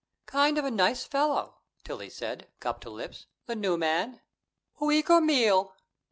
[0.25, 4.21] "Kind of a nice fellow," Tillie said, cup to lips "the new man."
[4.79, 5.75] "Week or meal?"